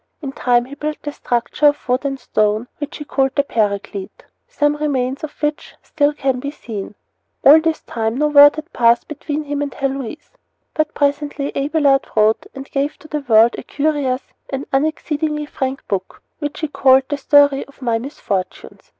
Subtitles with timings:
[0.19, 4.25] In time he built a structure of wood and stone, which he called the Paraclete,
[4.47, 5.83] some remains of which can
[6.15, 6.95] still be seen.
[7.45, 10.31] All this time no word had passed between him and Heloise.
[10.73, 16.23] But presently Abelard wrote and gave to the world a curious and exceedingly frank book,
[16.39, 18.89] which he called The Story of My Misfortunes.